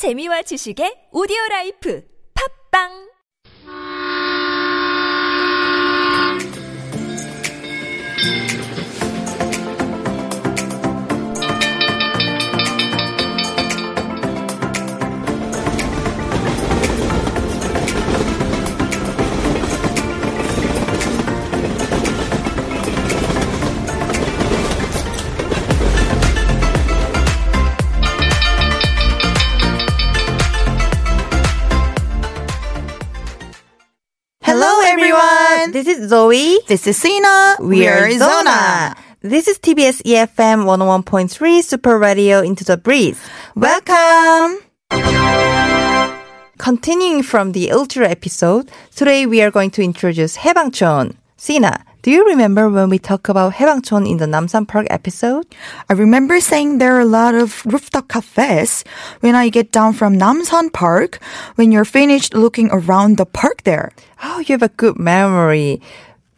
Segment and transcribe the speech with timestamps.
[0.00, 2.00] 재미와 지식의 오디오 라이프.
[2.32, 3.09] 팝빵
[35.79, 36.59] This is Zoe.
[36.67, 37.55] This is Sina.
[37.61, 38.93] We are Zona.
[39.21, 43.17] This is TBS EFM 101.3 Super Radio Into the Breeze.
[43.55, 44.59] Welcome.
[46.57, 51.15] Continuing from the Ultra episode, today we are going to introduce 해방촌.
[51.37, 55.44] Sina, do you remember when we talked about Haebangchon in the Namsan Park episode?
[55.86, 58.84] I remember saying there are a lot of rooftop cafes
[59.20, 61.20] when I get down from Namsan Park
[61.56, 63.92] when you're finished looking around the park there.
[64.24, 65.82] Oh, you have a good memory.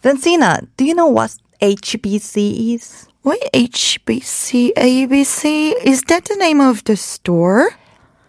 [0.00, 3.06] Then Sina, do you know what HBC is?
[3.20, 5.74] What HBC ABC?
[5.84, 7.68] Is that the name of the store?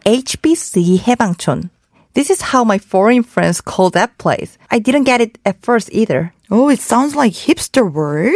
[0.06, 1.70] HBC Haebangchon.
[2.14, 4.58] This is how my foreign friends call that place.
[4.70, 6.34] I didn't get it at first either.
[6.54, 8.36] Oh, it sounds like hipster word.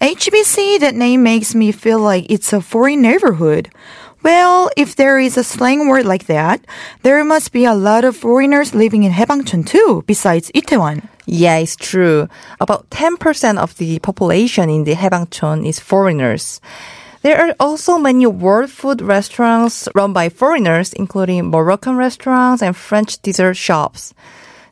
[0.00, 3.70] HBC, that name makes me feel like it's a foreign neighborhood.
[4.24, 6.66] Well, if there is a slang word like that,
[7.02, 11.08] there must be a lot of foreigners living in Haebangchon too, besides Itaewon.
[11.24, 12.28] Yeah, it's true.
[12.58, 16.60] About 10% of the population in the Haebangchon is foreigners.
[17.22, 23.22] There are also many world food restaurants run by foreigners, including Moroccan restaurants and French
[23.22, 24.14] dessert shops.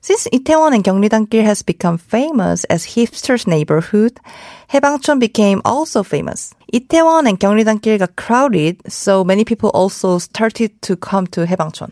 [0.04, 4.20] Since Itaewon and Gyeongridan-gil has become famous as hipsters' neighborhood,
[4.68, 6.52] Haebangchon became also famous.
[6.74, 11.90] Itaewon and Gyeongridan-gil got crowded, so many people also started to come to Haebangchon.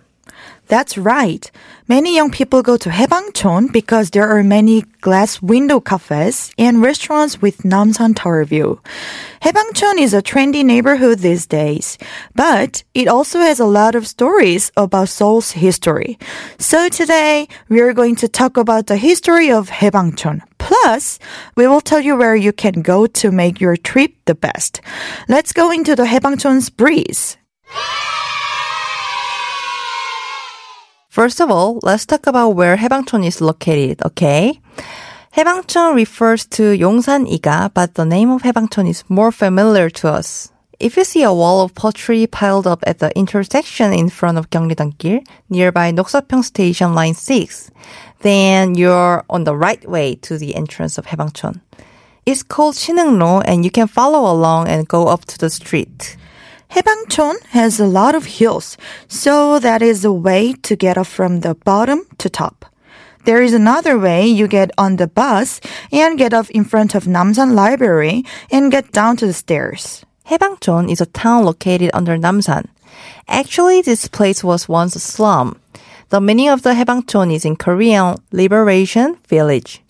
[0.69, 1.51] That's right.
[1.89, 7.43] Many young people go to Haebangchon because there are many glass window cafes and restaurants
[7.43, 8.81] with Namsan Tower view.
[9.43, 11.99] Haebangchon is a trendy neighborhood these days,
[12.35, 16.19] but it also has a lot of stories about Seoul's history.
[16.59, 20.41] So today we are going to talk about the history of Haebangchon.
[20.57, 21.19] Plus,
[21.57, 24.81] we will tell you where you can go to make your trip the best.
[25.29, 27.37] Let's go into the Haebangchon's breeze.
[31.13, 34.59] First of all, let's talk about where Haebangchon is located, okay?
[35.37, 40.51] Haebangchon refers to Yongsan-iga, but the name of Haebangchon is more familiar to us.
[40.81, 44.49] If you see a wall of pottery piled up at the intersection in front of
[44.49, 47.71] Gyeongridan-gil nearby Noksapyeong Station Line 6,
[48.21, 51.61] then you're on the right way to the entrance of Haebangchon.
[52.25, 56.17] It's called Sinheung-ro, and you can follow along and go up to the street.
[56.73, 61.41] Haebangchon has a lot of hills, so that is a way to get up from
[61.41, 62.65] the bottom to top.
[63.27, 65.61] There is another way you get on the bus
[65.93, 70.07] and get off in front of Namsan Library and get down to the stairs.
[70.29, 72.69] Haebangchon is a town located under Namsan.
[73.29, 75.61] Actually, this place was once a slum.
[76.09, 79.83] The meaning of the Haebangchon is in Korean liberation village.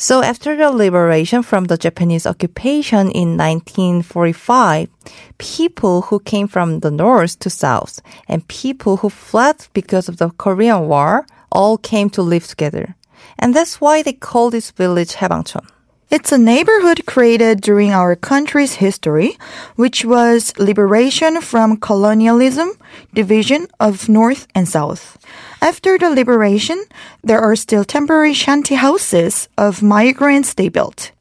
[0.00, 4.88] So after the liberation from the Japanese occupation in 1945,
[5.36, 10.30] people who came from the north to south and people who fled because of the
[10.30, 12.96] Korean War all came to live together.
[13.38, 15.68] And that's why they call this village Haebangchon.
[16.10, 19.38] It's a neighborhood created during our country's history,
[19.76, 22.70] which was liberation from colonialism,
[23.14, 25.16] division of North and South.
[25.62, 26.82] After the liberation,
[27.22, 31.12] there are still temporary shanty houses of migrants they built.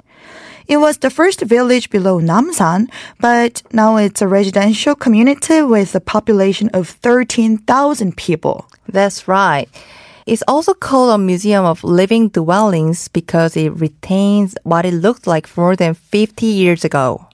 [0.66, 2.90] It was the first village below Namsan,
[3.20, 8.66] but now it's a residential community with a population of 13,000 people.
[8.88, 9.70] That's right.
[10.30, 15.50] It's also called a museum of living dwellings because it retains what it looked like
[15.58, 17.26] more than 50 years ago.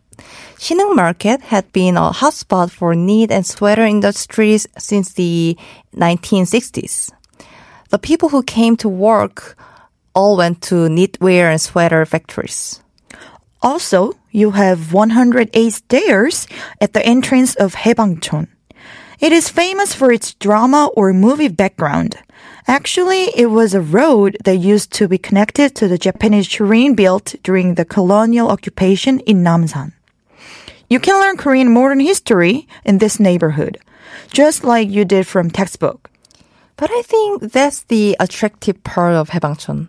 [0.55, 5.57] Sinheung Market had been a hotspot for knit and sweater industries since the
[5.93, 7.11] 1960s.
[7.89, 9.57] The people who came to work
[10.13, 12.79] all went to knitwear and sweater factories.
[13.61, 16.47] Also, you have 108 stairs
[16.79, 18.47] at the entrance of Haebangchon.
[19.19, 22.15] It is famous for its drama or movie background.
[22.67, 27.35] Actually, it was a road that used to be connected to the Japanese terrain built
[27.43, 29.93] during the colonial occupation in Namsan.
[30.89, 33.77] You can learn Korean modern history in this neighborhood,
[34.31, 36.09] just like you did from textbook.
[36.75, 39.87] But I think that's the attractive part of Haebangchon.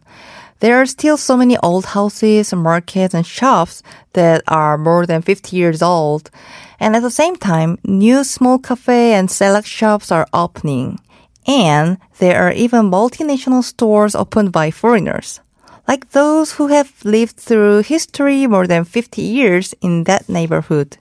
[0.61, 3.83] There are still so many old houses, markets, and shops
[4.13, 6.31] that are more than 50 years old.
[6.79, 10.99] And at the same time, new small cafe and select shops are opening.
[11.47, 15.41] And there are even multinational stores opened by foreigners.
[15.87, 20.99] Like those who have lived through history more than 50 years in that neighborhood.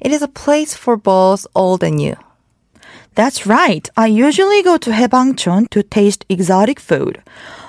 [0.00, 2.16] It is a place for both old and new.
[3.14, 3.88] That's right.
[3.96, 7.22] I usually go to Haebangchon to taste exotic food.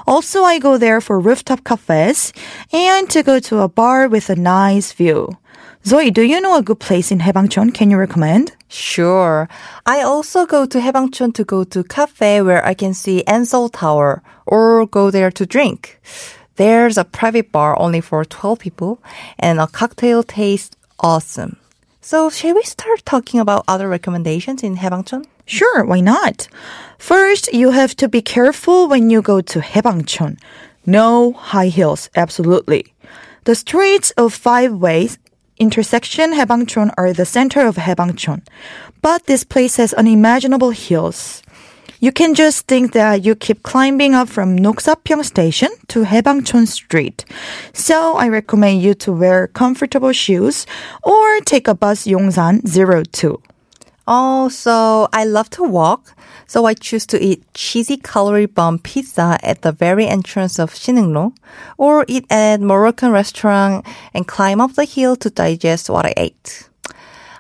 [0.05, 2.33] Also, I go there for rooftop cafes
[2.71, 5.37] and to go to a bar with a nice view.
[5.85, 7.73] Zoe, do you know a good place in Haebangchon?
[7.73, 8.55] Can you recommend?
[8.71, 9.50] Sure.
[9.85, 13.68] I also go to Haebangchon to go to cafe where I can see N Seoul
[13.68, 16.00] Tower or go there to drink.
[16.56, 19.03] There's a private bar only for 12 people
[19.38, 21.57] and a cocktail tastes awesome.
[22.00, 25.25] So, shall we start talking about other recommendations in Haebangchon?
[25.45, 26.47] Sure, why not?
[26.97, 30.39] First, you have to be careful when you go to Haebangchon.
[30.85, 32.94] No high heels, absolutely.
[33.44, 35.18] The streets of five ways
[35.61, 38.41] intersection Haebangchon or the center of Haebangchon.
[39.01, 41.43] But this place has unimaginable hills.
[41.99, 47.25] You can just think that you keep climbing up from Noksapyeong Station to Haebangchon Street.
[47.73, 50.65] So I recommend you to wear comfortable shoes
[51.03, 53.50] or take a bus Yongsan 02.
[54.07, 56.15] Oh, so I love to walk.
[56.48, 61.33] So I choose to eat cheesy calorie bomb pizza at the very entrance of Sinheung-ro
[61.77, 66.68] or eat at Moroccan restaurant and climb up the hill to digest what I ate.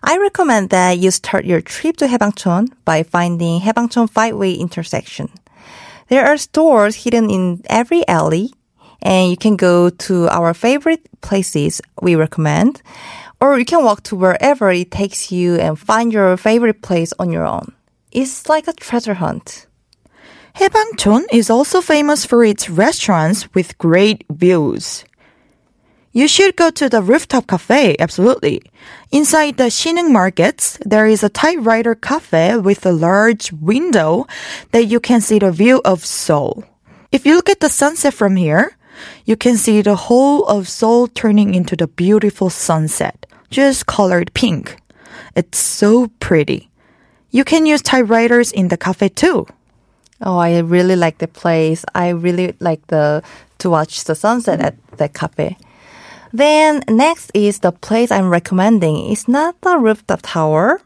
[0.03, 5.29] I recommend that you start your trip to Haebangchon by finding Haebangchon five-way intersection.
[6.07, 8.53] There are stores hidden in every alley
[9.01, 12.81] and you can go to our favorite places we recommend
[13.41, 17.31] or you can walk to wherever it takes you and find your favorite place on
[17.31, 17.73] your own.
[18.11, 19.65] It's like a treasure hunt.
[20.55, 25.03] Haebangchon is also famous for its restaurants with great views.
[26.13, 28.61] You should go to the rooftop cafe, absolutely.
[29.11, 34.27] Inside the Sinheung markets, there is a typewriter cafe with a large window
[34.71, 36.65] that you can see the view of Seoul.
[37.13, 38.75] If you look at the sunset from here,
[39.25, 44.77] you can see the whole of Seoul turning into the beautiful sunset, just colored pink.
[45.35, 46.69] It's so pretty.
[47.31, 49.47] You can use typewriters in the cafe too.
[50.21, 51.83] Oh, I really like the place.
[51.95, 53.23] I really like the
[53.59, 55.57] to watch the sunset at the cafe.
[56.33, 59.11] Then next is the place I'm recommending.
[59.11, 60.81] It's not the rooftop tower,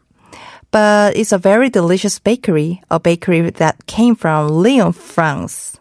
[0.70, 5.78] but it's a very delicious bakery, a bakery that came from Lyon, France.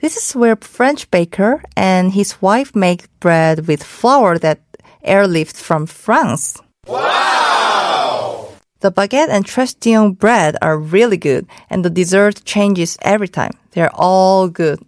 [0.00, 4.60] This is where French baker and his wife make bread with flour that
[5.06, 6.56] airlifted from France.
[6.86, 8.48] Wow!
[8.80, 13.52] The baguette and Trestillon bread are really good, and the dessert changes every time.
[13.72, 14.80] They're all good.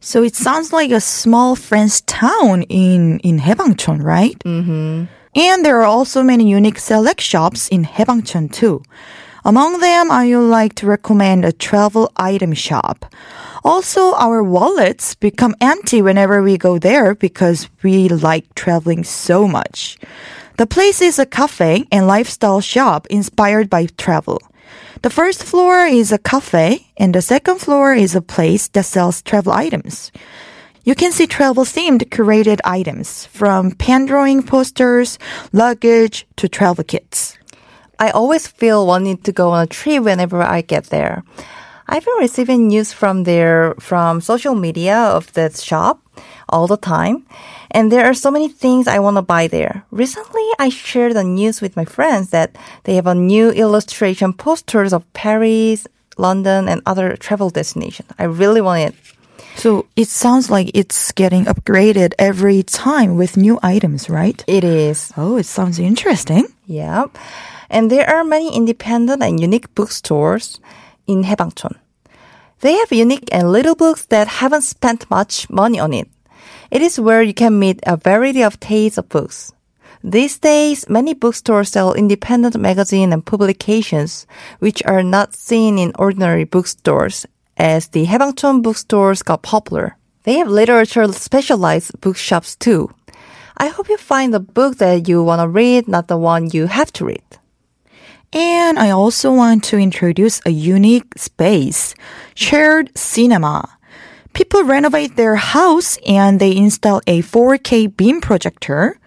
[0.00, 4.36] So it sounds like a small French town in, in Haebangchon, right?
[4.40, 5.04] Mm-hmm.
[5.36, 8.82] And there are also many unique select shops in Haebangchon too.
[9.44, 13.06] Among them, I would like to recommend a travel item shop.
[13.64, 19.98] Also, our wallets become empty whenever we go there because we like traveling so much.
[20.56, 24.40] The place is a cafe and lifestyle shop inspired by travel.
[25.02, 29.22] The first floor is a cafe, and the second floor is a place that sells
[29.22, 30.12] travel items.
[30.84, 35.18] You can see travel themed curated items from pen drawing posters,
[35.52, 37.39] luggage to travel kits.
[38.00, 41.22] I always feel wanting to go on a trip whenever I get there.
[41.86, 46.00] I've been receiving news from there from social media of that shop
[46.48, 47.26] all the time.
[47.70, 49.84] And there are so many things I want to buy there.
[49.90, 54.92] Recently, I shared the news with my friends that they have a new illustration posters
[54.92, 58.08] of Paris, London, and other travel destinations.
[58.18, 58.94] I really want it.
[59.56, 64.42] So it sounds like it's getting upgraded every time with new items, right?
[64.46, 65.12] It is.
[65.16, 66.46] Oh, it sounds interesting.
[66.66, 67.06] Yeah.
[67.70, 70.60] And there are many independent and unique bookstores
[71.06, 71.76] in Haebangchon.
[72.60, 76.08] They have unique and little books that haven't spent much money on it.
[76.70, 79.52] It is where you can meet a variety of tastes of books.
[80.02, 84.26] These days, many bookstores sell independent magazines and publications,
[84.58, 89.96] which are not seen in ordinary bookstores, as the Haebangchon bookstores got popular.
[90.24, 92.90] They have literature specialized bookshops too.
[93.56, 96.66] I hope you find the book that you want to read, not the one you
[96.66, 97.22] have to read.
[98.32, 101.94] And I also want to introduce a unique space,
[102.34, 103.76] shared cinema.
[104.34, 109.00] People renovate their house and they install a 4K beam projector,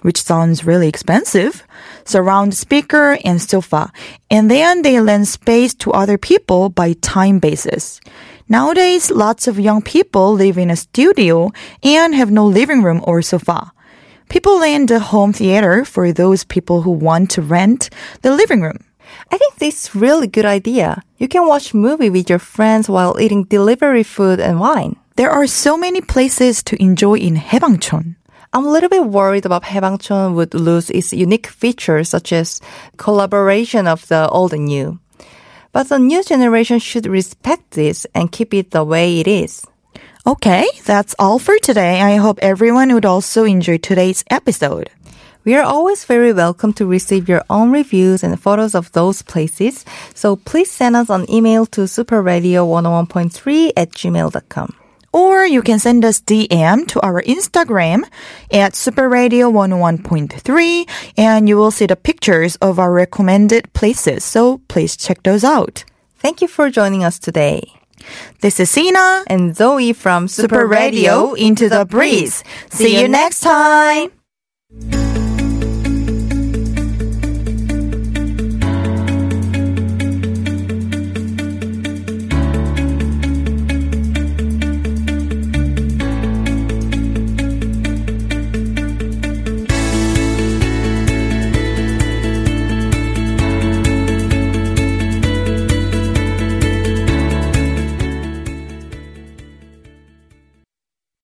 [0.00, 1.62] which sounds really expensive,
[2.04, 3.92] surround speaker and sofa,
[4.30, 8.00] and then they lend space to other people by time basis.
[8.48, 11.50] Nowadays, lots of young people live in a studio
[11.82, 13.72] and have no living room or sofa.
[14.30, 17.90] People lend a home theater for those people who want to rent
[18.22, 18.78] the living room.
[19.32, 21.02] I think this is really good idea.
[21.18, 24.94] You can watch movie with your friends while eating delivery food and wine.
[25.16, 28.14] There are so many places to enjoy in Haebangchon.
[28.52, 32.60] I'm a little bit worried about Haebangchon would lose its unique features such as
[32.98, 35.00] collaboration of the old and new.
[35.72, 39.66] But the new generation should respect this and keep it the way it is.
[40.26, 42.02] Okay, that's all for today.
[42.02, 44.90] I hope everyone would also enjoy today's episode.
[45.44, 49.86] We are always very welcome to receive your own reviews and photos of those places.
[50.14, 54.76] So please send us an email to superradio101.3 at gmail.com.
[55.12, 58.02] Or you can send us DM to our Instagram
[58.52, 64.22] at superradio101.3 and you will see the pictures of our recommended places.
[64.22, 65.86] So please check those out.
[66.18, 67.79] Thank you for joining us today.
[68.40, 72.42] This is Sina And Zoe from Super Radio into the breeze.
[72.70, 74.10] See you next time.